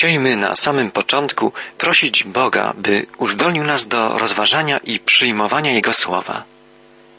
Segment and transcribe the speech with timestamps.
[0.00, 6.44] Chciejmy na samym początku prosić Boga, by uzdolnił nas do rozważania i przyjmowania Jego słowa.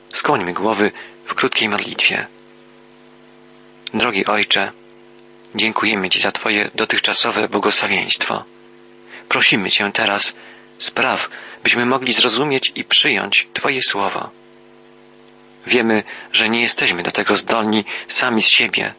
[0.10, 0.92] Skłońmy głowy
[1.26, 2.28] w krótkiej modlitwie.
[3.94, 4.72] Drogi Ojcze,
[5.56, 8.44] dziękujemy Ci za Twoje dotychczasowe błogosławieństwo.
[9.30, 10.36] Prosimy Cię teraz,
[10.78, 11.30] spraw,
[11.64, 14.30] byśmy mogli zrozumieć i przyjąć Twoje słowo.
[15.68, 18.94] Wiemy, że nie jesteśmy do tego zdolni sami z siebie,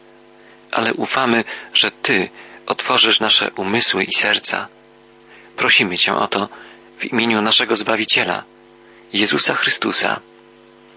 [0.71, 1.43] ale ufamy,
[1.73, 2.29] że Ty
[2.65, 4.67] otworzysz nasze umysły i serca.
[5.55, 6.49] Prosimy Cię o to
[6.97, 8.43] w imieniu naszego Zbawiciela,
[9.13, 10.19] Jezusa Chrystusa.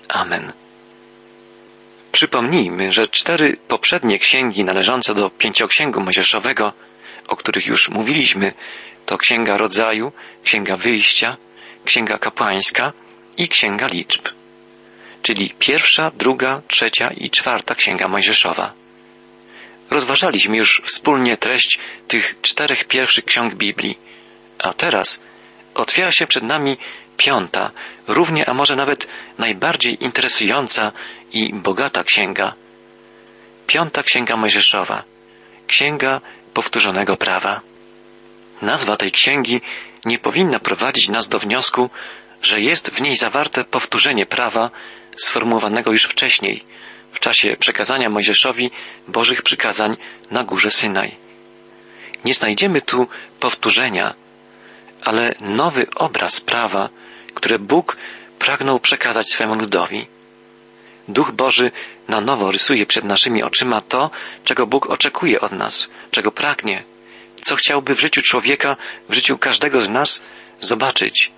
[0.08, 0.52] Amen.
[2.12, 6.72] Przypomnijmy, że cztery poprzednie księgi należące do pięcioksięgu mojżeszowego,
[7.28, 8.52] o których już mówiliśmy,
[9.06, 10.12] to Księga Rodzaju,
[10.44, 11.36] Księga Wyjścia,
[11.84, 12.92] Księga Kapłańska
[13.36, 14.28] i Księga Liczb,
[15.22, 18.72] czyli pierwsza, druga, trzecia i czwarta Księga Mojżeszowa.
[19.90, 23.98] Rozważaliśmy już wspólnie treść tych czterech pierwszych ksiąg Biblii,
[24.58, 25.22] a teraz
[25.74, 26.76] otwiera się przed nami
[27.16, 27.70] piąta,
[28.08, 30.92] równie, a może nawet najbardziej interesująca
[31.32, 32.54] i bogata księga.
[33.66, 35.02] Piąta księga Mojżeszowa,
[35.66, 36.20] księga
[36.54, 37.60] powtórzonego prawa.
[38.62, 39.60] Nazwa tej księgi
[40.04, 41.90] nie powinna prowadzić nas do wniosku,
[42.42, 44.70] że jest w niej zawarte powtórzenie prawa
[45.16, 46.64] sformułowanego już wcześniej,
[47.12, 48.70] w czasie przekazania Mojżeszowi
[49.08, 49.96] Bożych przykazań
[50.30, 51.16] na górze Synaj.
[52.24, 53.06] Nie znajdziemy tu
[53.40, 54.14] powtórzenia,
[55.04, 56.88] ale nowy obraz prawa,
[57.34, 57.96] które Bóg
[58.38, 60.06] pragnął przekazać swemu ludowi.
[61.08, 61.70] Duch Boży
[62.08, 64.10] na nowo rysuje przed naszymi oczyma to,
[64.44, 66.84] czego Bóg oczekuje od nas, czego pragnie,
[67.42, 68.76] co chciałby w życiu człowieka,
[69.08, 70.22] w życiu każdego z nas
[70.60, 71.30] zobaczyć.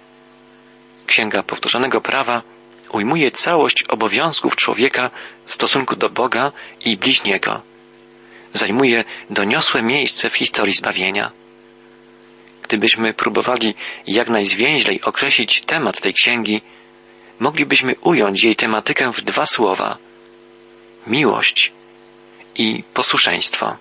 [1.06, 2.42] Księga Powtórzonego Prawa
[2.92, 5.10] ujmuje całość obowiązków człowieka
[5.46, 6.52] w stosunku do Boga
[6.84, 7.62] i bliźniego.
[8.52, 11.32] Zajmuje doniosłe miejsce w historii zbawienia.
[12.62, 13.74] Gdybyśmy próbowali
[14.06, 16.60] jak najzwięźlej określić temat tej księgi,
[17.38, 19.98] moglibyśmy ująć jej tematykę w dwa słowa
[21.06, 21.72] miłość
[22.54, 23.76] i posłuszeństwo.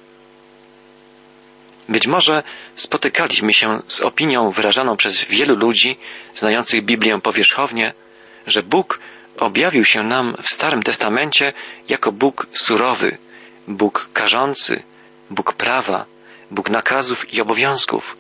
[1.89, 2.43] Być może
[2.75, 5.97] spotykaliśmy się z opinią wyrażaną przez wielu ludzi
[6.35, 7.93] znających Biblię powierzchownie,
[8.47, 8.99] że Bóg
[9.37, 11.53] objawił się nam w Starym Testamencie
[11.89, 13.17] jako Bóg surowy,
[13.67, 14.83] Bóg karzący,
[15.29, 16.05] Bóg prawa,
[16.51, 18.17] Bóg nakazów i obowiązków.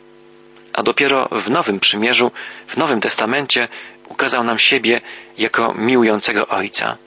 [0.73, 2.31] A dopiero w Nowym Przymierzu,
[2.67, 3.67] w Nowym Testamencie
[4.09, 5.01] ukazał nam siebie
[5.37, 6.97] jako miłującego Ojca.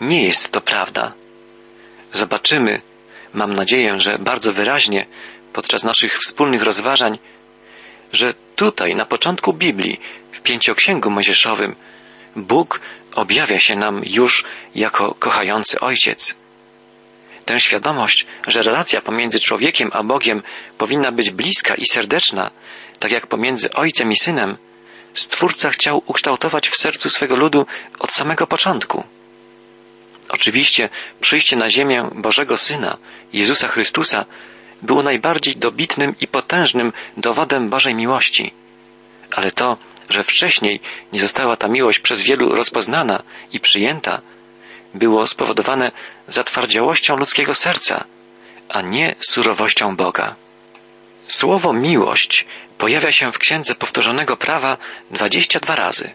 [0.00, 1.12] Nie jest to prawda.
[2.12, 2.80] Zobaczymy,
[3.32, 5.06] mam nadzieję, że bardzo wyraźnie
[5.52, 7.18] podczas naszych wspólnych rozważań,
[8.12, 10.00] że tutaj na początku Biblii,
[10.32, 11.76] w pięcioksięgu mojżeszowym,
[12.36, 12.80] Bóg
[13.14, 14.44] objawia się nam już
[14.74, 16.36] jako kochający Ojciec.
[17.44, 20.42] Tę świadomość, że relacja pomiędzy człowiekiem a Bogiem
[20.78, 22.50] powinna być bliska i serdeczna,
[22.98, 24.56] tak jak pomiędzy Ojcem i Synem,
[25.14, 27.66] Stwórca chciał ukształtować w sercu swego ludu
[27.98, 29.04] od samego początku.
[30.28, 30.88] Oczywiście
[31.20, 32.98] przyjście na ziemię Bożego Syna,
[33.32, 34.24] Jezusa Chrystusa,
[34.82, 38.52] było najbardziej dobitnym i potężnym dowodem Bożej miłości.
[39.36, 39.76] Ale to,
[40.08, 40.80] że wcześniej
[41.12, 43.22] nie została ta miłość przez wielu rozpoznana
[43.52, 44.22] i przyjęta,
[44.94, 45.92] było spowodowane
[46.26, 48.04] zatwardziałością ludzkiego serca,
[48.68, 50.34] a nie surowością Boga.
[51.26, 52.46] Słowo miłość
[52.78, 54.76] pojawia się w Księdze Powtórzonego Prawa
[55.10, 56.10] dwadzieścia dwa razy.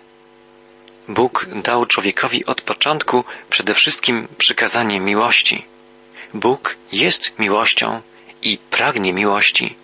[1.07, 5.65] Bóg dał człowiekowi od początku przede wszystkim przykazanie miłości.
[6.33, 8.01] Bóg jest miłością
[8.41, 9.75] i pragnie miłości.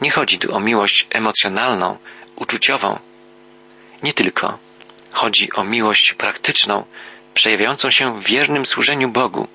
[0.00, 1.98] Nie chodzi tu o miłość emocjonalną,
[2.36, 2.98] uczuciową.
[4.02, 4.58] Nie tylko.
[5.10, 6.84] Chodzi o miłość praktyczną,
[7.34, 9.48] przejawiającą się w wiernym służeniu Bogu,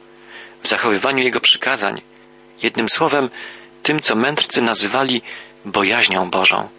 [0.64, 2.02] w zachowywaniu Jego przykazań,
[2.64, 3.30] jednym słowem,
[3.84, 5.22] tym, co mędrcy nazywali
[5.66, 6.70] bojaźnią Bożą.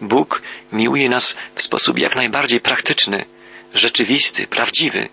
[0.00, 3.24] Bóg miłuje nas w sposób jak najbardziej praktyczny,
[3.74, 5.08] rzeczywisty, prawdziwy.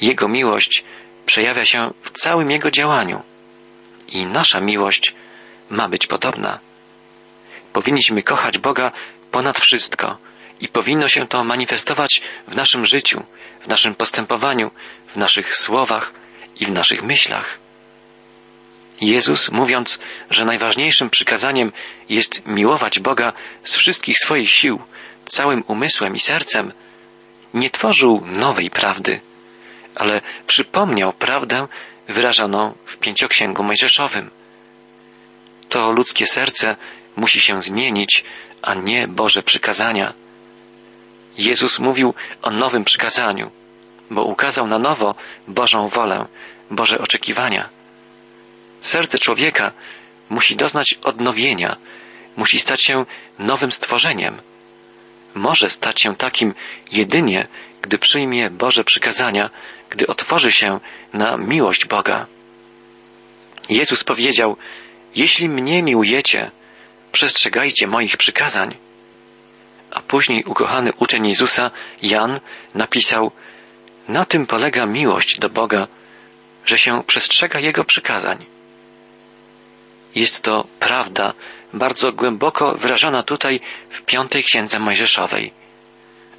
[0.00, 0.84] Jego miłość
[1.26, 3.22] przejawia się w całym Jego działaniu
[4.12, 5.14] i nasza miłość
[5.70, 6.58] ma być podobna.
[7.72, 8.92] Powinniśmy kochać Boga
[9.30, 10.18] ponad wszystko
[10.60, 13.24] i powinno się to manifestować w naszym życiu,
[13.60, 14.70] w naszym postępowaniu,
[15.08, 16.12] w naszych słowach
[16.60, 17.58] i w naszych myślach.
[19.00, 19.98] Jezus, mówiąc,
[20.30, 21.72] że najważniejszym przykazaniem
[22.08, 23.32] jest miłować Boga
[23.62, 24.80] z wszystkich swoich sił,
[25.24, 26.72] całym umysłem i sercem,
[27.54, 29.20] nie tworzył nowej prawdy,
[29.94, 31.68] ale przypomniał prawdę
[32.12, 34.30] wyrażoną w pięcioksięgu mojżeszowym.
[35.68, 36.76] To ludzkie serce
[37.16, 38.24] musi się zmienić,
[38.62, 40.14] a nie Boże przykazania.
[41.38, 43.50] Jezus mówił o nowym przykazaniu,
[44.10, 45.14] bo ukazał na nowo
[45.48, 46.26] Bożą wolę,
[46.70, 47.68] Boże oczekiwania.
[48.80, 49.72] Serce człowieka
[50.30, 51.76] musi doznać odnowienia,
[52.36, 53.04] musi stać się
[53.38, 54.40] nowym stworzeniem.
[55.34, 56.54] Może stać się takim
[56.92, 57.48] jedynie,
[57.82, 59.50] gdy przyjmie Boże przykazania,
[59.90, 60.80] gdy otworzy się
[61.12, 62.26] na miłość Boga.
[63.68, 64.56] Jezus powiedział,
[65.16, 66.50] jeśli mnie miłujecie,
[67.12, 68.76] przestrzegajcie moich przykazań.
[69.90, 71.70] A później ukochany uczeń Jezusa,
[72.02, 72.40] Jan,
[72.74, 73.32] napisał,
[74.08, 75.86] na tym polega miłość do Boga,
[76.64, 78.51] że się przestrzega Jego przykazań.
[80.14, 81.32] Jest to prawda
[81.74, 83.60] bardzo głęboko wyrażona tutaj
[83.90, 85.52] w piątej księdze Mojżeszowej.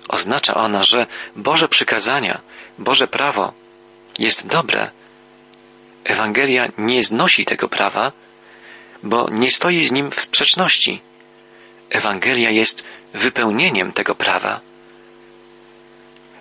[0.10, 2.42] Oznacza ona, że Boże przykazania,
[2.80, 3.54] Boże prawo
[4.20, 4.92] jest dobre.
[6.04, 8.12] Ewangelia nie znosi tego prawa,
[9.04, 11.02] bo nie stoi z nim w sprzeczności.
[11.90, 12.84] Ewangelia jest
[13.14, 14.60] wypełnieniem tego prawa.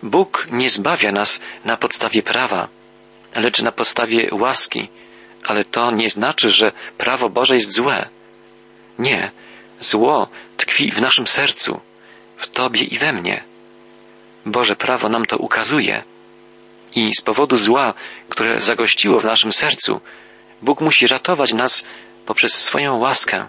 [0.02, 2.68] Bóg nie zbawia nas na podstawie prawa,
[3.36, 4.88] lecz na podstawie łaski,
[5.46, 8.08] ale to nie znaczy, że prawo Boże jest złe.
[8.98, 9.30] Nie,
[9.80, 11.80] zło tkwi w naszym sercu,
[12.36, 13.44] w Tobie i we mnie.
[14.46, 16.04] Boże prawo nam to ukazuje.
[16.94, 17.94] I z powodu zła,
[18.28, 20.00] które zagościło w naszym sercu,
[20.62, 21.84] Bóg musi ratować nas
[22.26, 23.46] poprzez swoją łaskę.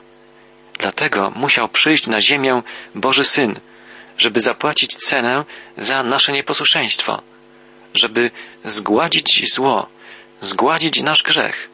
[0.80, 2.62] Dlatego musiał przyjść na ziemię
[2.96, 3.60] Boży Syn,
[4.18, 5.46] żeby zapłacić cenę
[5.78, 7.22] za nasze nieposłuszeństwo,
[7.94, 8.32] żeby
[8.66, 9.88] zgładzić zło,
[10.42, 11.70] zgładzić nasz grzech.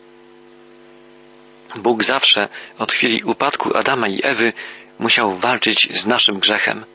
[1.76, 4.54] Bóg zawsze od chwili upadku Adama i Ewy
[5.00, 6.86] musiał walczyć z naszym grzechem.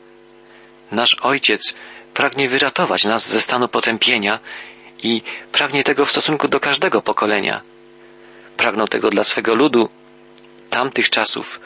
[0.91, 1.75] Nasz Ojciec
[2.13, 4.39] pragnie wyratować nas ze stanu potępienia
[5.03, 7.61] i pragnie tego w stosunku do każdego pokolenia.
[8.57, 9.89] Pragnął tego dla swego ludu
[10.69, 11.59] tamtych czasów,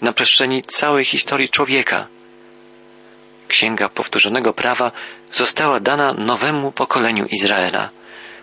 [0.00, 2.06] na przestrzeni całej historii człowieka.
[3.48, 4.92] Księga powtórzonego prawa
[5.30, 7.90] została dana nowemu pokoleniu Izraela,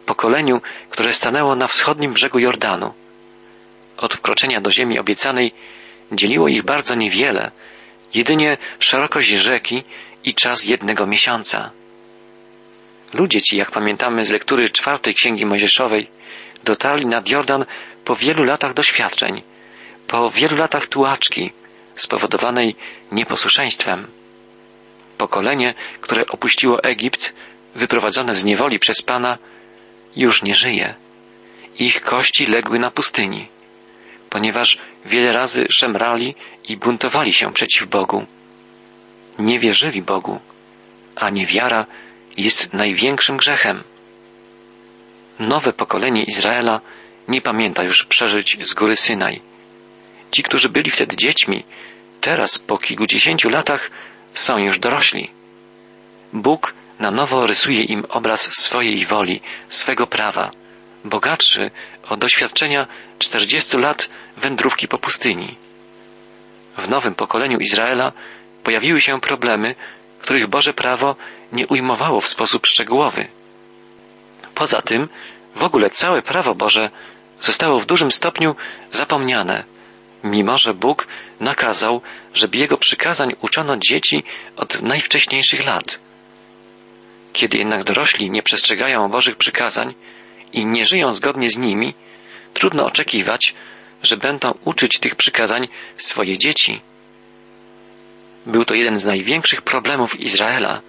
[0.05, 2.93] pokoleniu, które stanęło na wschodnim brzegu Jordanu.
[4.03, 5.51] Od wkroczenia do ziemi obiecanej
[6.11, 7.51] dzieliło ich bardzo niewiele,
[8.13, 9.83] jedynie szerokość rzeki
[10.23, 11.71] i czas jednego miesiąca.
[13.13, 16.07] Ludzie ci, jak pamiętamy z lektury czwartej księgi Mojżeszowej,
[16.63, 17.65] dotarli nad Jordan
[18.05, 19.41] po wielu latach doświadczeń,
[20.07, 21.51] po wielu latach tułaczki
[21.95, 22.75] spowodowanej
[23.11, 24.07] nieposłuszeństwem.
[25.17, 27.33] Pokolenie, które opuściło Egipt,
[27.75, 29.37] wyprowadzone z niewoli przez Pana,
[30.15, 30.95] już nie żyje.
[31.79, 33.47] Ich kości legły na pustyni,
[34.33, 36.35] ponieważ wiele razy szemrali
[36.69, 38.25] i buntowali się przeciw Bogu.
[39.39, 40.39] Nie wierzyli Bogu,
[41.15, 41.85] a niewiara
[42.37, 43.83] jest największym grzechem.
[45.39, 46.81] Nowe pokolenie Izraela
[47.27, 49.41] nie pamięta już przeżyć z góry Synaj
[50.31, 51.63] Ci, którzy byli wtedy dziećmi,
[52.21, 53.91] teraz po kilkudziesięciu latach
[54.33, 55.29] są już dorośli.
[56.33, 60.51] Bóg na nowo rysuje im obraz swojej woli, swego prawa,
[61.03, 61.71] bogatszy
[62.09, 62.87] o doświadczenia
[63.19, 65.57] czterdziestu lat wędrówki po pustyni.
[66.77, 68.11] W nowym pokoleniu Izraela
[68.63, 69.75] pojawiły się problemy,
[70.21, 71.15] których Boże prawo
[71.51, 73.27] nie ujmowało w sposób szczegółowy.
[74.55, 75.07] Poza tym,
[75.55, 76.89] w ogóle całe prawo Boże
[77.39, 78.55] zostało w dużym stopniu
[78.91, 79.73] zapomniane
[80.23, 81.07] mimo że Bóg
[81.39, 82.01] nakazał,
[82.33, 84.23] żeby Jego przykazań uczono dzieci
[84.55, 85.99] od najwcześniejszych lat.
[87.33, 89.93] Kiedy jednak dorośli nie przestrzegają Bożych przykazań
[90.53, 91.93] i nie żyją zgodnie z nimi,
[92.53, 93.55] trudno oczekiwać,
[94.03, 95.67] że będą uczyć tych przykazań
[95.97, 96.81] swoje dzieci.
[98.45, 100.81] Był to jeden z największych problemów Izraela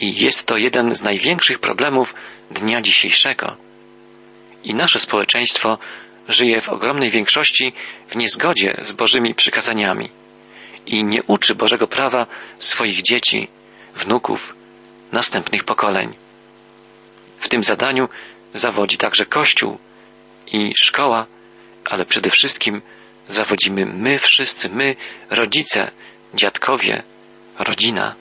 [0.00, 2.14] i jest to jeden z największych problemów
[2.50, 3.56] dnia dzisiejszego.
[4.64, 5.78] I nasze społeczeństwo
[6.28, 7.72] żyje w ogromnej większości
[8.08, 10.10] w niezgodzie z Bożymi przykazaniami
[10.86, 12.26] i nie uczy Bożego prawa
[12.58, 13.48] swoich dzieci,
[13.94, 14.56] wnuków,
[15.12, 16.14] następnych pokoleń.
[17.38, 18.08] W tym zadaniu
[18.58, 19.78] zawodzi także Kościół
[20.46, 21.26] i szkoła,
[21.84, 22.82] ale przede wszystkim
[23.28, 24.96] zawodzimy my wszyscy, my,
[25.30, 25.90] rodzice,
[26.34, 27.02] dziadkowie,
[27.58, 28.14] rodzina.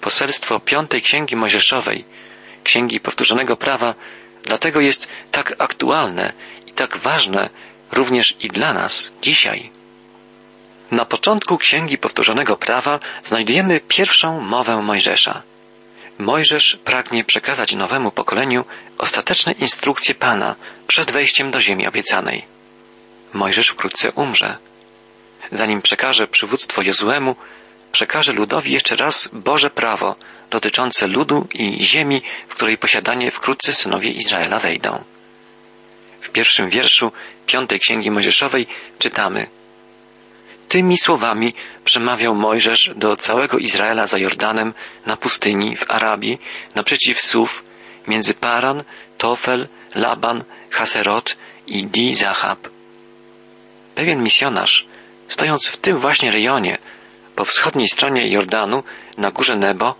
[0.00, 2.04] Poselstwo piątej księgi Mojżeszowej,
[2.64, 3.94] księgi powtórzonego prawa,
[4.42, 6.32] Dlatego jest tak aktualne
[6.66, 7.50] i tak ważne
[7.92, 9.70] również i dla nas dzisiaj.
[10.90, 15.42] Na początku Księgi Powtórzonego Prawa znajdujemy pierwszą mowę Mojżesza.
[16.20, 18.64] Mojżesz pragnie przekazać nowemu pokoleniu
[18.98, 22.44] ostateczne instrukcje Pana przed wejściem do ziemi obiecanej.
[23.32, 24.58] Mojżesz wkrótce umrze.
[25.52, 27.36] Zanim przekaże przywództwo Jozuemu,
[27.92, 30.16] przekaże ludowi jeszcze raz Boże prawo
[30.50, 35.04] dotyczące ludu i ziemi, w której posiadanie wkrótce synowie Izraela wejdą.
[36.20, 37.12] W pierwszym wierszu
[37.46, 38.66] piątej księgi Mojżeszowej
[38.98, 39.46] czytamy
[40.70, 44.74] Tymi słowami przemawiał Mojżesz do całego Izraela za Jordanem
[45.06, 46.38] na pustyni w Arabii
[46.74, 47.64] naprzeciw Suf
[48.08, 48.84] między Paran,
[49.18, 51.36] Tofel, Laban, Haserot
[51.66, 52.68] i Di Zahab.
[53.94, 54.86] pewien misjonarz,
[55.28, 56.78] stojąc w tym właśnie rejonie,
[57.36, 58.82] po wschodniej stronie Jordanu,
[59.18, 59.94] na górze Nebo,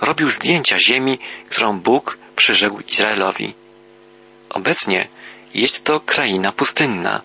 [0.00, 1.18] robił zdjęcia ziemi,
[1.50, 3.54] którą Bóg przyrzekł Izraelowi.
[4.50, 5.08] Obecnie
[5.54, 7.22] jest to kraina pustynna.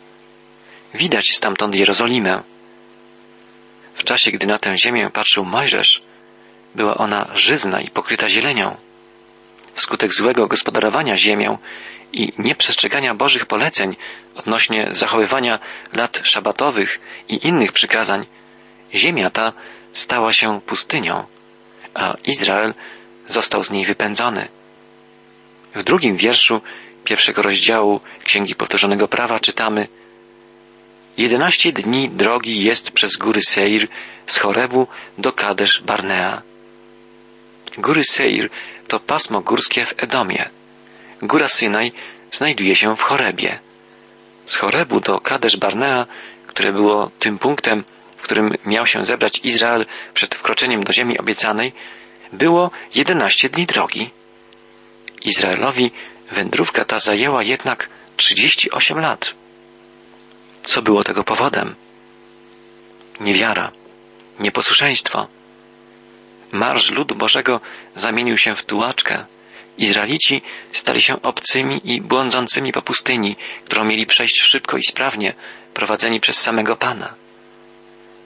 [0.93, 2.43] Widać stamtąd Jerozolimę.
[3.99, 6.01] W czasie, gdy na tę ziemię patrzył Mojżesz,
[6.75, 8.77] była ona żyzna i pokryta zielenią.
[9.73, 11.57] Wskutek złego gospodarowania ziemią
[12.13, 13.95] i nieprzestrzegania Bożych poleceń
[14.35, 15.59] odnośnie zachowywania
[15.93, 18.25] lat szabatowych i innych przykazań,
[18.93, 19.53] ziemia ta
[19.93, 21.25] stała się pustynią,
[21.93, 22.73] a Izrael
[23.25, 24.47] został z niej wypędzony.
[25.75, 26.61] W drugim wierszu
[27.03, 29.87] pierwszego rozdziału Księgi Powtórzonego Prawa czytamy
[31.19, 33.87] Jedenaście dni drogi jest przez góry Seir
[34.25, 36.41] z Chorebu do Kadesz Barnea.
[37.77, 38.49] Góry Seir
[38.87, 40.49] to pasmo górskie w Edomie.
[41.21, 41.91] Góra Synaj
[42.31, 43.59] znajduje się w Chorebie.
[44.45, 46.07] Z Chorebu do Kadesz Barnea,
[46.47, 47.83] które było tym punktem,
[48.17, 51.73] w którym miał się zebrać Izrael przed wkroczeniem do ziemi obiecanej,
[52.33, 54.09] było jedenaście dni drogi.
[55.25, 55.91] Izraelowi
[56.31, 59.35] wędrówka ta zajęła jednak trzydzieści osiem lat.
[60.63, 61.75] Co było tego powodem?
[63.19, 63.71] Niewiara,
[64.39, 65.27] nieposłuszeństwo.
[66.51, 67.61] Marsz ludu Bożego
[67.95, 69.25] zamienił się w tułaczkę.
[69.77, 73.35] Izraelici stali się obcymi i błądzącymi po pustyni,
[73.65, 75.33] którą mieli przejść szybko i sprawnie,
[75.73, 77.13] prowadzeni przez samego Pana.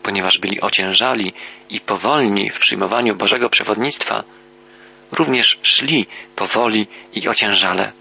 [0.03, 1.33] Ponieważ byli ociężali
[1.69, 4.23] i powolni w przyjmowaniu Bożego przewodnictwa,
[5.11, 7.91] również szli powoli i ociężale.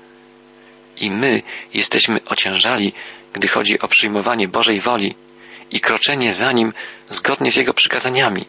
[0.96, 1.42] I my
[1.74, 2.92] jesteśmy ociężali,
[3.32, 5.14] gdy chodzi o przyjmowanie Bożej woli
[5.70, 6.72] i kroczenie za Nim
[7.08, 8.44] zgodnie z Jego przykazaniami,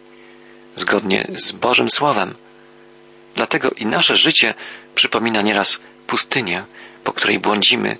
[0.75, 2.35] zgodnie z Bożym Słowem.
[3.35, 4.53] Dlatego i nasze życie
[4.95, 6.65] przypomina nieraz pustynię,
[7.03, 7.97] po której błądzimy.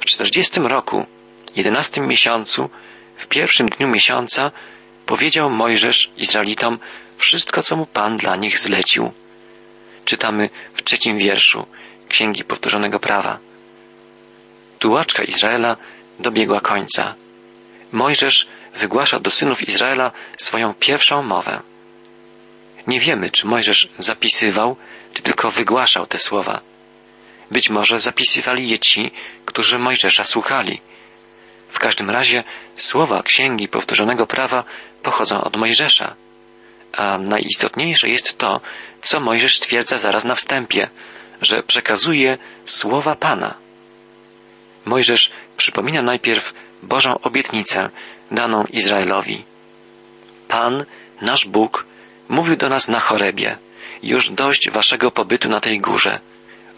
[0.00, 1.06] W czterdziestym roku,
[1.56, 2.70] jedenastym miesiącu,
[3.16, 4.50] w pierwszym dniu miesiąca,
[5.06, 6.78] powiedział Mojżesz Izraelitom
[7.16, 9.12] wszystko, co mu Pan dla nich zlecił.
[10.04, 11.66] Czytamy w trzecim wierszu
[12.08, 13.38] Księgi Powtórzonego Prawa.
[14.78, 15.76] Tułaczka Izraela
[16.20, 17.14] dobiegła końca.
[17.92, 18.46] Mojżesz
[18.76, 21.62] wygłasza do synów Izraela swoją pierwszą mowę.
[22.86, 24.76] Nie wiemy, czy Mojżesz zapisywał,
[25.12, 26.60] czy tylko wygłaszał te słowa.
[27.50, 29.10] Być może zapisywali je ci,
[29.44, 30.80] którzy Mojżesza słuchali.
[31.68, 32.44] W każdym razie
[32.76, 34.64] słowa Księgi Powtórzonego Prawa
[35.02, 36.14] pochodzą od Mojżesza.
[36.92, 38.60] A najistotniejsze jest to,
[39.02, 40.90] co Mojżesz twierdza zaraz na wstępie,
[41.42, 43.54] że przekazuje słowa Pana.
[44.84, 47.90] Mojżesz przypomina najpierw Bożą obietnicę
[48.30, 49.44] daną Izraelowi.
[50.48, 50.84] Pan,
[51.20, 51.86] nasz Bóg,
[52.28, 53.58] mówił do nas na chorebie.
[54.02, 56.20] Już dość waszego pobytu na tej górze.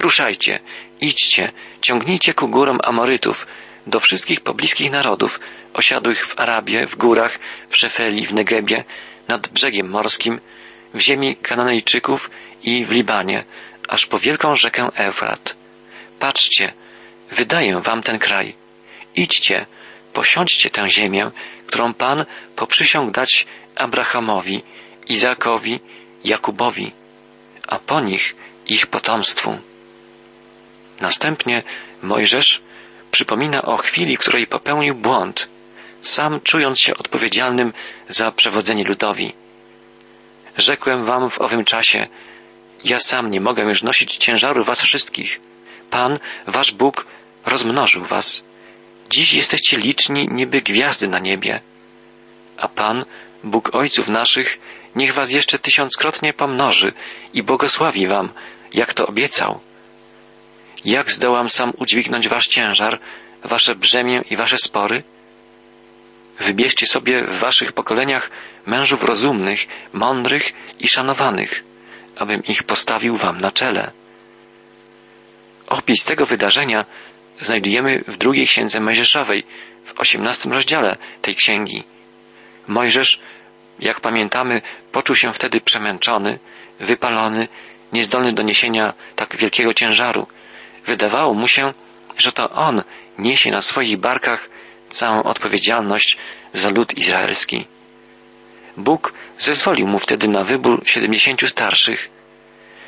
[0.00, 0.60] Ruszajcie,
[1.00, 3.46] idźcie, ciągnijcie ku górom Amorytów,
[3.86, 5.40] do wszystkich pobliskich narodów,
[5.74, 7.38] osiadłych w Arabie, w górach,
[7.68, 8.84] w Szefeli, w Negebie,
[9.28, 10.40] nad brzegiem morskim,
[10.94, 12.30] w ziemi Kananejczyków
[12.62, 13.44] i w Libanie,
[13.88, 15.56] aż po wielką rzekę Eufrat.
[16.18, 16.72] Patrzcie,
[17.30, 18.54] wydaję wam ten kraj.
[19.16, 19.66] Idźcie,
[20.12, 21.30] posiądźcie tę ziemię,
[21.66, 22.24] którą Pan
[22.56, 24.62] poprzysiągł dać Abrahamowi,
[25.08, 25.80] Izakowi,
[26.24, 26.92] Jakubowi,
[27.68, 29.58] a po nich ich potomstwu.
[31.00, 31.62] Następnie
[32.02, 32.60] Mojżesz
[33.10, 35.48] przypomina o chwili, której popełnił błąd,
[36.02, 37.72] sam czując się odpowiedzialnym
[38.08, 39.32] za przewodzenie ludowi.
[40.56, 42.08] Rzekłem wam w owym czasie,
[42.84, 45.40] ja sam nie mogę już nosić ciężaru was wszystkich.
[45.90, 47.06] Pan, wasz Bóg,
[47.46, 48.42] rozmnożył was.
[49.10, 51.60] Dziś jesteście liczni niby gwiazdy na niebie.
[52.56, 53.04] A Pan,
[53.44, 54.58] Bóg ojców naszych,
[54.96, 56.92] niech was jeszcze tysiąckrotnie pomnoży
[57.34, 58.28] i błogosławi wam,
[58.72, 59.60] jak to obiecał.
[60.84, 63.00] Jak zdołam sam udźwignąć wasz ciężar,
[63.44, 65.02] wasze brzemię i wasze spory?
[66.40, 68.30] Wybierzcie sobie w waszych pokoleniach
[68.66, 71.64] mężów rozumnych, mądrych i szanowanych,
[72.18, 73.92] abym ich postawił wam na czele.
[75.66, 76.84] Opis tego wydarzenia
[77.40, 79.44] znajdujemy w drugiej księdze Mojżeszowej,
[79.84, 81.84] w osiemnastym rozdziale tej księgi.
[82.68, 83.20] Mojżesz,
[83.80, 86.38] jak pamiętamy, poczuł się wtedy przemęczony,
[86.80, 87.48] wypalony,
[87.92, 90.26] niezdolny do niesienia tak wielkiego ciężaru.
[90.86, 91.74] Wydawało mu się,
[92.18, 92.82] że to on
[93.18, 94.48] niesie na swoich barkach
[94.88, 96.16] całą odpowiedzialność
[96.54, 97.66] za lud izraelski.
[98.78, 102.08] Bóg zezwolił mu wtedy na wybór siedemdziesięciu starszych.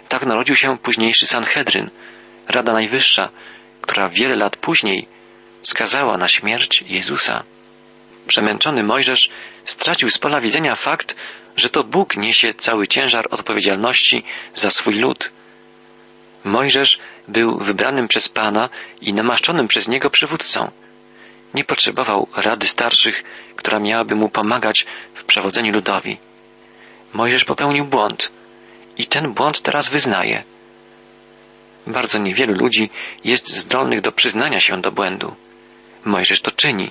[0.08, 1.90] Tak narodził się późniejszy Sanhedryn,
[2.48, 3.28] Rada Najwyższa,
[3.80, 5.08] która wiele lat później
[5.62, 7.42] skazała na śmierć Jezusa.
[8.26, 9.30] Przemęczony Mojżesz
[9.64, 11.16] stracił z pola widzenia fakt,
[11.56, 15.32] że to Bóg niesie cały ciężar odpowiedzialności za swój lud.
[16.44, 18.68] Mojżesz był wybranym przez Pana
[19.00, 20.70] i namaszczonym przez Niego przywódcą.
[21.54, 23.24] Nie potrzebował rady starszych,
[23.56, 26.18] która miałaby mu pomagać w przewodzeniu ludowi.
[27.12, 28.32] Mojżesz popełnił błąd
[28.98, 30.44] i ten błąd teraz wyznaje.
[31.86, 32.90] Bardzo niewielu ludzi
[33.24, 35.34] jest zdolnych do przyznania się do błędu.
[36.04, 36.90] Mojżesz to czyni.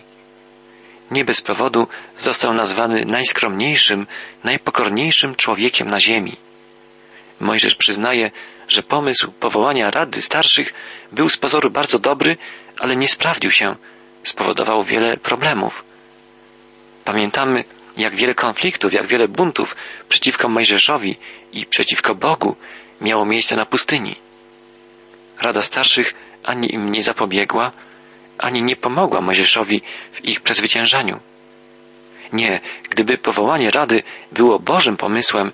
[1.12, 1.88] Nie bez powodu
[2.18, 4.08] został nazwany najskromniejszym,
[4.44, 6.38] najpokorniejszym człowiekiem na ziemi.
[7.40, 8.32] Mojżesz przyznaje,
[8.68, 10.74] że pomysł powołania Rady Starszych
[11.12, 12.38] był z pozoru bardzo dobry,
[12.80, 13.76] ale nie sprawdził się,
[14.24, 15.84] spowodował wiele problemów.
[17.10, 17.64] Pamiętamy,
[17.98, 19.76] jak wiele konfliktów, jak wiele buntów
[20.10, 21.18] przeciwko Mojżeszowi
[21.54, 22.56] i przeciwko Bogu
[23.02, 24.16] miało miejsce na pustyni.
[25.42, 26.14] Rada Starszych
[26.44, 27.72] ani im nie zapobiegła,
[28.38, 31.20] ani nie pomogła Mojżeszowi w ich przezwyciężaniu.
[32.34, 35.52] Nie, gdyby powołanie Rady było Bożym pomysłem,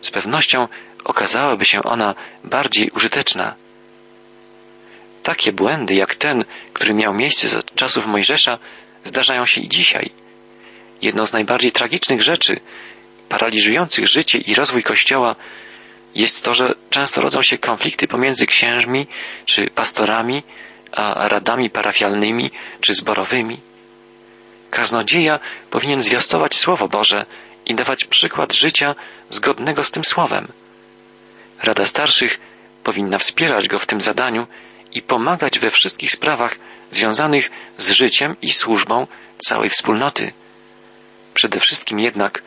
[0.00, 0.68] z pewnością
[1.04, 3.54] okazałaby się ona bardziej użyteczna.
[5.22, 8.58] Takie błędy jak ten, który miał miejsce za czasów Mojżesza,
[9.04, 10.21] zdarzają się i dzisiaj.
[11.02, 12.60] Jedną z najbardziej tragicznych rzeczy,
[13.28, 15.36] paraliżujących życie i rozwój Kościoła,
[16.14, 19.06] jest to, że często rodzą się konflikty pomiędzy księżmi
[19.44, 20.42] czy pastorami,
[20.92, 23.60] a radami parafialnymi czy zborowymi.
[24.70, 25.40] Kaznodzieja
[25.70, 27.26] powinien zwiastować Słowo Boże
[27.66, 28.94] i dawać przykład życia
[29.30, 30.52] zgodnego z tym Słowem.
[31.62, 32.40] Rada Starszych
[32.84, 34.46] powinna wspierać go w tym zadaniu
[34.92, 36.58] i pomagać we wszystkich sprawach
[36.90, 39.06] związanych z życiem i służbą
[39.38, 40.32] całej wspólnoty.
[41.34, 42.42] Przede wszystkim jednak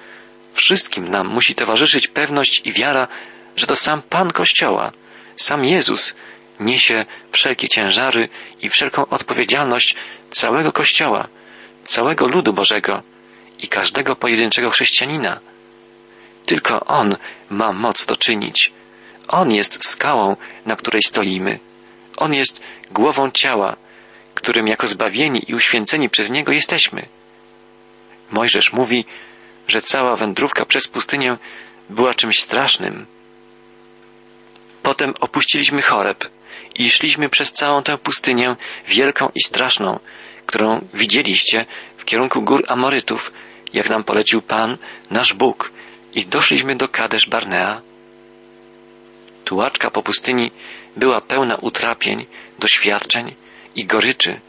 [0.53, 3.07] wszystkim nam musi towarzyszyć pewność i wiara,
[3.55, 4.91] że to sam Pan Kościoła,
[5.35, 6.15] sam Jezus
[6.59, 8.29] niesie wszelkie ciężary
[8.61, 9.95] i wszelką odpowiedzialność
[10.29, 11.27] całego Kościoła,
[11.83, 13.03] całego ludu Bożego
[13.59, 15.39] i każdego pojedynczego chrześcijanina.
[16.45, 17.15] Tylko On
[17.49, 18.71] ma moc to czynić.
[19.27, 21.59] On jest skałą, na której stoimy.
[22.17, 23.75] On jest głową ciała,
[24.33, 27.05] którym jako zbawieni i uświęceni przez Niego jesteśmy.
[28.32, 29.05] Mojżesz mówi,
[29.67, 31.38] że cała wędrówka przez pustynię
[31.90, 33.05] była czymś strasznym.
[34.83, 36.29] Potem opuściliśmy choreb
[36.75, 38.55] i szliśmy przez całą tę pustynię
[38.88, 40.00] wielką i straszną,
[40.46, 41.66] którą widzieliście
[41.98, 43.31] w kierunku gór Amorytów,
[43.74, 44.77] jak nam polecił Pan,
[45.11, 45.72] nasz Bóg,
[46.14, 47.81] i doszliśmy do Kadesz Barnea.
[49.46, 50.51] Tułaczka po pustyni
[50.98, 52.25] była pełna utrapień,
[52.59, 53.35] doświadczeń
[53.75, 54.42] i goryczy.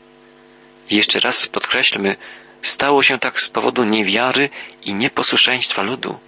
[0.91, 2.17] Jeszcze raz podkreślmy,
[2.62, 4.49] stało się tak z powodu niewiary
[4.85, 6.19] i nieposłuszeństwa ludu.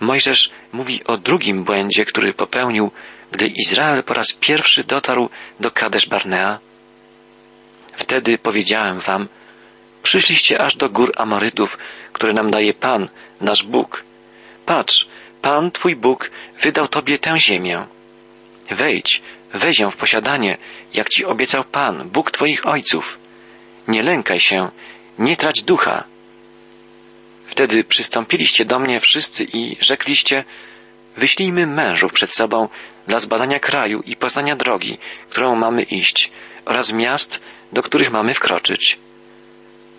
[0.00, 2.90] Mojżesz mówi o drugim błędzie, który popełnił,
[3.32, 5.30] gdy Izrael po raz pierwszy dotarł
[5.60, 6.58] do Kadesz Barnea.
[7.92, 9.28] Wtedy powiedziałem wam,
[10.02, 11.78] przyszliście aż do gór Amorytów,
[12.12, 13.08] które nam daje Pan,
[13.40, 14.04] nasz Bóg.
[14.66, 15.08] Patrz,
[15.42, 16.30] Pan, Twój Bóg,
[16.60, 17.86] wydał Tobie tę ziemię.
[18.70, 19.22] Wejdź,
[19.54, 20.58] weź ją w posiadanie,
[20.94, 23.18] jak Ci obiecał Pan, Bóg Twoich ojców.
[23.88, 24.70] Nie lękaj się,
[25.18, 26.04] nie trać ducha.
[27.46, 30.44] Wtedy przystąpiliście do mnie wszyscy i rzekliście,
[31.16, 32.68] wyślijmy mężów przed sobą
[33.06, 34.98] dla zbadania kraju i poznania drogi,
[35.30, 36.30] którą mamy iść,
[36.64, 37.40] oraz miast,
[37.72, 38.98] do których mamy wkroczyć.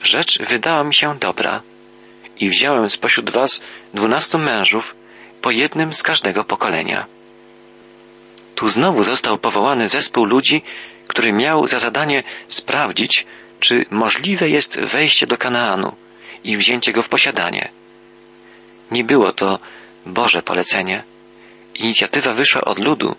[0.01, 1.61] Rzecz wydała mi się dobra
[2.39, 4.95] i wziąłem spośród was dwunastu mężów,
[5.41, 7.05] po jednym z każdego pokolenia.
[8.55, 10.61] Tu znowu został powołany zespół ludzi,
[11.07, 13.25] który miał za zadanie sprawdzić,
[13.59, 15.95] czy możliwe jest wejście do Kanaanu
[16.43, 17.69] i wzięcie go w posiadanie.
[18.91, 19.59] Nie było to
[20.05, 21.03] Boże polecenie.
[21.75, 23.15] Inicjatywa wyszła od ludu,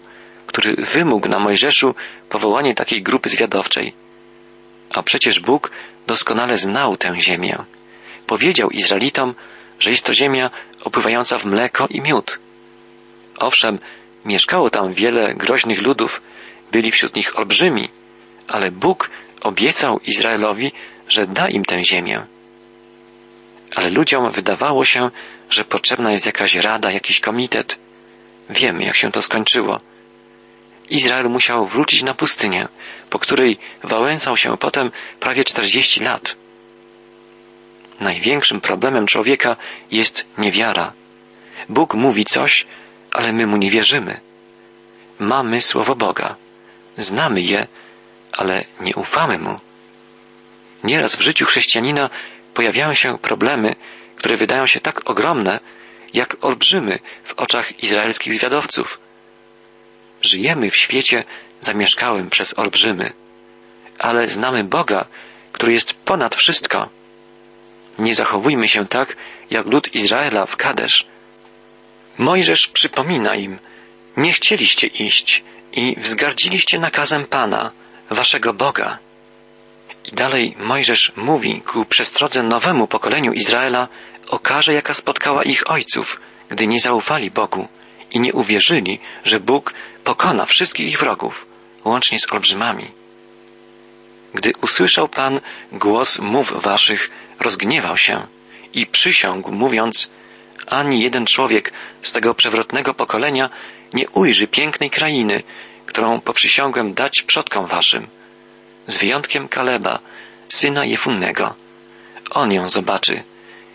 [0.46, 1.94] który wymógł na Mojżeszu
[2.29, 3.92] powołanie takiej grupy zwiadowczej.
[4.94, 5.70] A przecież Bóg
[6.07, 7.59] doskonale znał tę ziemię.
[8.27, 9.35] Powiedział Izraelitom,
[9.81, 10.51] że jest to ziemia
[10.85, 12.38] opływająca w mleko i miód.
[13.38, 13.79] Owszem,
[14.24, 16.22] mieszkało tam wiele groźnych ludów,
[16.72, 17.88] byli wśród nich olbrzymi,
[18.48, 20.72] ale Bóg obiecał Izraelowi,
[21.09, 22.27] że da im tę ziemię.
[23.74, 25.11] Ale ludziom wydawało się,
[25.51, 27.79] że potrzebna jest jakaś rada, jakiś komitet.
[28.51, 29.79] Wiemy, jak się to skończyło.
[30.90, 32.68] Izrael musiał wrócić na pustynię,
[33.11, 36.37] po której wałęsał się potem prawie czterdzieści lat.
[38.01, 39.57] Największym problemem człowieka
[39.90, 40.92] jest niewiara.
[41.68, 42.66] Bóg mówi coś,
[43.12, 44.20] ale my mu nie wierzymy.
[45.18, 46.37] Mamy słowo Boga,
[46.98, 47.66] znamy je,
[48.33, 49.61] ale nie ufamy mu.
[50.85, 52.11] Nieraz w życiu chrześcijanina
[52.55, 53.75] pojawiają się problemy,
[54.17, 55.61] które wydają się tak ogromne,
[56.14, 58.99] jak olbrzymy w oczach izraelskich zwiadowców.
[60.23, 61.25] Żyjemy w świecie
[61.61, 63.12] zamieszkałym przez olbrzymy,
[63.99, 65.07] ale znamy Boga,
[65.53, 66.88] który jest ponad wszystko.
[67.99, 69.17] Nie zachowujmy się tak,
[69.51, 71.07] jak lud Izraela w Kadesz.
[72.19, 73.59] Mojżesz przypomina im,
[74.17, 77.71] nie chcieliście iść i wzgardziliście nakazem Pana,
[78.11, 78.99] waszego Boga.
[80.05, 83.88] I dalej Mojżesz mówi ku przestrodze nowemu pokoleniu Izraela
[84.29, 87.68] o karze, jaka spotkała ich ojców, gdy nie zaufali Bogu
[88.11, 91.47] i nie uwierzyli, że Bóg pokona wszystkich ich wrogów,
[91.85, 92.90] łącznie z olbrzymami.
[94.35, 95.40] Gdy usłyszał Pan
[95.73, 98.27] głos mów waszych, rozgniewał się
[98.75, 100.11] i przysiągł, mówiąc,
[100.66, 103.51] ani jeden człowiek z tego przewrotnego pokolenia
[103.94, 105.42] nie ujrzy pięknej krainy,
[105.99, 108.07] którą poprzysiągłem dać przodkom waszym,
[108.87, 109.99] z wyjątkiem Kaleba,
[110.49, 111.55] syna Jefunnego.
[112.31, 113.23] On ją zobaczy.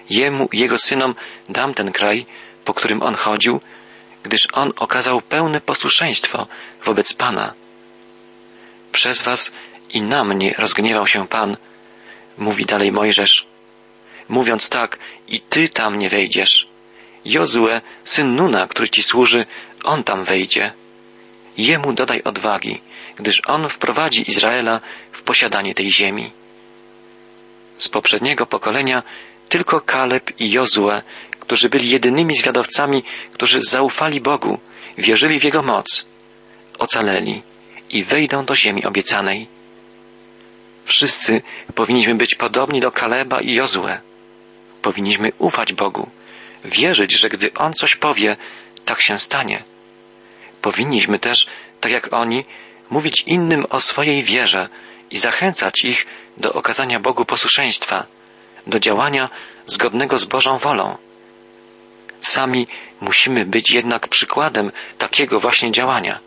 [0.09, 1.15] Jemu i jego synom
[1.49, 2.25] dam ten kraj,
[2.65, 3.61] po którym on chodził,
[4.23, 6.47] gdyż on okazał pełne posłuszeństwo
[6.83, 7.53] wobec Pana.
[8.91, 9.51] Przez was
[9.89, 11.57] i na mnie rozgniewał się Pan,
[12.37, 13.47] mówi dalej Mojżesz.
[14.29, 16.67] Mówiąc tak, i ty tam nie wejdziesz.
[17.25, 19.45] Jozue, syn Nuna, który ci służy,
[19.83, 20.82] on tam wejdzie.
[21.57, 22.81] Jemu dodaj odwagi,
[23.15, 26.31] gdyż on wprowadzi Izraela w posiadanie tej ziemi.
[27.77, 29.03] Z poprzedniego pokolenia
[29.49, 31.01] tylko Kaleb i Jozue,
[31.39, 34.59] którzy byli jedynymi zwiadowcami, którzy zaufali Bogu,
[34.97, 36.07] wierzyli w Jego moc,
[36.79, 37.41] ocaleli
[37.89, 39.47] i wejdą do ziemi obiecanej.
[40.85, 41.41] Wszyscy
[41.75, 43.97] powinniśmy być podobni do Kaleba i Jozue.
[44.81, 46.09] Powinniśmy ufać Bogu,
[46.65, 48.35] wierzyć, że gdy On coś powie,
[48.85, 49.63] tak się stanie.
[50.63, 51.47] Powinniśmy też,
[51.81, 52.45] tak jak oni,
[52.89, 54.69] mówić innym o swojej wierze
[55.11, 56.05] i zachęcać ich
[56.37, 58.05] do okazania Bogu posłuszeństwa,
[58.67, 59.29] do działania
[59.65, 60.97] zgodnego z Bożą wolą.
[62.21, 62.67] Sami
[63.01, 66.19] musimy być jednak przykładem takiego właśnie działania.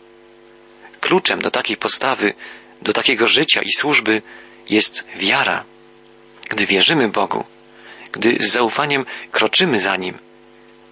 [1.01, 2.35] Kluczem do takiej postawy,
[2.83, 4.22] do takiego życia i służby
[4.70, 5.64] jest wiara.
[6.49, 7.44] Gdy wierzymy Bogu,
[8.12, 10.18] gdy z zaufaniem kroczymy za Nim,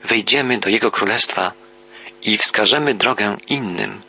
[0.04, 1.63] wejdziemy do Jego Królestwa
[2.24, 4.02] i wskażemy drogę innym.